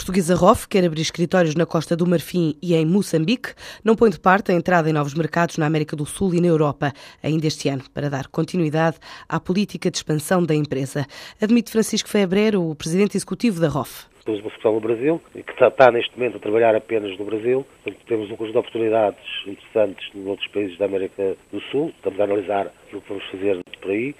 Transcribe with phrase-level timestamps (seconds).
[0.00, 3.50] portuguesa ROF quer abrir escritórios na Costa do Marfim e em Moçambique.
[3.84, 6.46] Não põe de parte a entrada em novos mercados na América do Sul e na
[6.46, 6.90] Europa,
[7.22, 8.96] ainda este ano, para dar continuidade
[9.28, 11.04] à política de expansão da empresa.
[11.38, 14.06] Admite Francisco Febreiro, o presidente executivo da ROF.
[14.24, 17.66] Temos uma sucursal no Brasil, que está, está, neste momento a trabalhar apenas no Brasil.
[17.84, 21.92] Portanto, temos um conjunto de oportunidades interessantes nos outros países da América do Sul.
[21.94, 24.14] Estamos a analisar o que vamos fazer por aí.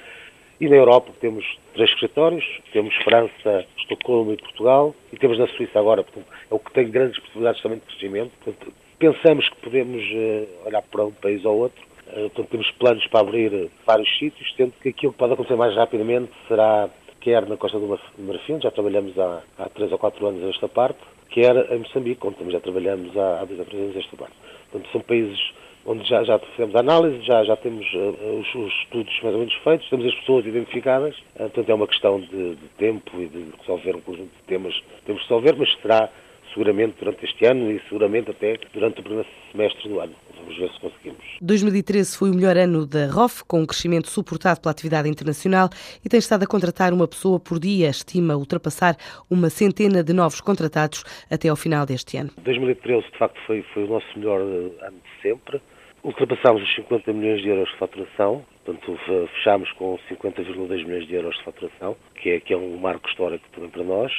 [0.60, 5.78] E na Europa temos três escritórios, temos França, Estocolmo e Portugal, e temos na Suíça
[5.78, 8.30] agora, portanto, é o que tem grandes possibilidades também de crescimento.
[8.44, 13.06] Portanto, pensamos que podemos uh, olhar para um país ou outro, uh, portanto, temos planos
[13.06, 16.90] para abrir vários sítios, sendo que aquilo que pode acontecer mais rapidamente será
[17.22, 20.98] quer na Costa do Marfim, já trabalhamos há, há três ou quatro anos esta parte,
[21.30, 24.34] quer em Moçambique, onde também já trabalhamos há, há dois ou três anos esta parte.
[24.70, 25.38] Portanto, são países
[25.86, 29.40] onde já, já fizemos a análise, já, já temos uh, os, os, estudos mais ou
[29.40, 33.26] menos feitos, temos as pessoas identificadas, uh, portanto é uma questão de, de, tempo e
[33.26, 36.08] de resolver um conjunto de temas que temos de resolver, mas será
[36.52, 40.14] seguramente durante este ano e seguramente até durante o primeiro semestre do ano.
[40.40, 41.24] Vamos ver se conseguimos.
[41.40, 45.68] 2013 foi o melhor ano da ROF, com um crescimento suportado pela atividade internacional
[46.04, 48.96] e tem estado a contratar uma pessoa por dia, estima ultrapassar
[49.30, 52.30] uma centena de novos contratados até ao final deste ano.
[52.42, 55.60] 2013, de facto, foi, foi o nosso melhor eh, ano de sempre.
[56.02, 58.98] Ultrapassámos os 50 milhões de euros de faturação, portanto
[59.34, 63.44] fechámos com 50,2 milhões de euros de faturação, que é, que é um marco histórico
[63.52, 64.10] também para nós,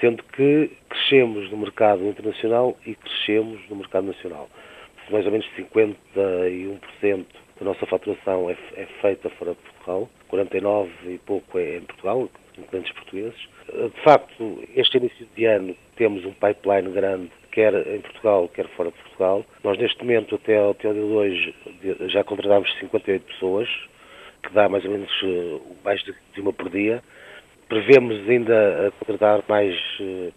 [0.00, 4.50] sendo que crescemos no mercado internacional e crescemos no mercado nacional.
[5.10, 7.26] Mais ou menos 51%
[7.58, 12.28] da nossa faturação é, é, feita fora de Portugal, 49% e pouco é em Portugal,
[12.58, 13.48] em portugueses.
[13.72, 18.90] De facto, este início de ano temos um pipeline grande quer em Portugal, quer fora
[18.90, 19.44] de Portugal.
[19.62, 21.54] Nós, neste momento, até, até o dia de hoje,
[22.08, 23.68] já contratámos 58 pessoas,
[24.42, 27.02] que dá mais ou menos eh, mais de uma por dia.
[27.68, 30.32] Prevemos ainda contratar mais 100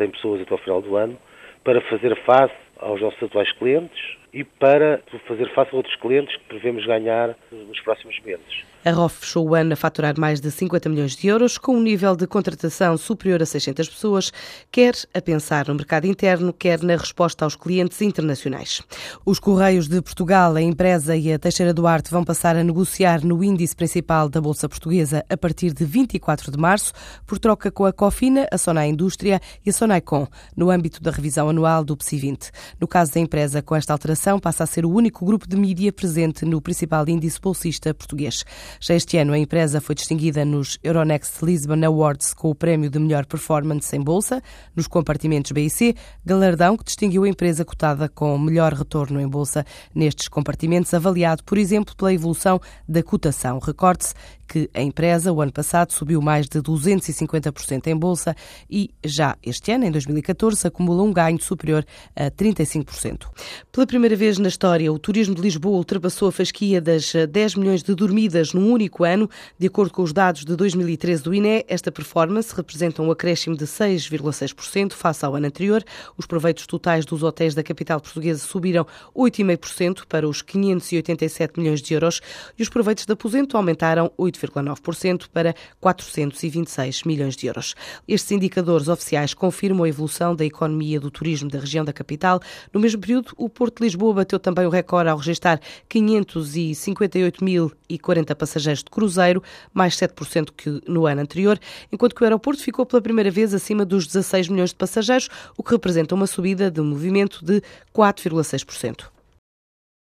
[0.00, 1.18] eh, pessoas até ao final do ano
[1.64, 3.98] para fazer face aos nossos atuais clientes
[4.32, 8.64] e para fazer face a outros clientes que prevemos ganhar nos próximos meses.
[8.84, 11.82] A ROF fechou o ano a faturar mais de 50 milhões de euros, com um
[11.82, 14.32] nível de contratação superior a 600 pessoas,
[14.70, 18.80] quer a pensar no mercado interno, quer na resposta aos clientes internacionais.
[19.26, 23.42] Os Correios de Portugal, a empresa e a Teixeira Duarte vão passar a negociar no
[23.42, 26.92] índice principal da Bolsa Portuguesa a partir de 24 de março,
[27.26, 31.48] por troca com a Cofina, a Sonai Indústria e a Sonaicom, no âmbito da revisão
[31.48, 32.50] anual do PSI 20.
[32.80, 35.92] No caso da empresa, com esta alteração, passa a ser o único grupo de mídia
[35.92, 38.44] presente no principal índice bolsista português.
[38.80, 42.98] Já este ano, a empresa foi distinguida nos Euronext Lisbon Awards com o prémio de
[42.98, 44.42] melhor performance em bolsa,
[44.74, 49.28] nos compartimentos B e C, galardão que distinguiu a empresa cotada com melhor retorno em
[49.28, 49.64] bolsa
[49.94, 53.58] nestes compartimentos, avaliado, por exemplo, pela evolução da cotação.
[53.58, 54.14] Recorde-se
[54.48, 58.34] que a empresa, o ano passado, subiu mais de 250% em bolsa
[58.68, 61.84] e já este ano, em 2014, acumula um ganho superior
[62.16, 63.28] a 35%.
[63.70, 67.82] Pela primeira vez na história, o turismo de Lisboa ultrapassou a fasquia das 10 milhões
[67.82, 69.28] de dormidas num único ano.
[69.58, 73.66] De acordo com os dados de 2013 do INE, esta performance representa um acréscimo de
[73.66, 75.84] 6,6% face ao ano anterior.
[76.16, 81.92] Os proveitos totais dos hotéis da capital portuguesa subiram 8,5% para os 587 milhões de
[81.92, 82.20] euros
[82.58, 87.74] e os proveitos de aposento aumentaram 8 8,9% para 426 milhões de euros.
[88.06, 92.40] Estes indicadores oficiais confirmam a evolução da economia do turismo da região da capital.
[92.72, 95.60] No mesmo período, o Porto de Lisboa bateu também o recorde ao registrar
[95.90, 99.42] 558.040 passageiros de cruzeiro,
[99.74, 101.58] mais 7% que no ano anterior,
[101.90, 105.64] enquanto que o aeroporto ficou pela primeira vez acima dos 16 milhões de passageiros, o
[105.64, 107.60] que representa uma subida de movimento de
[107.92, 109.17] 4,6%.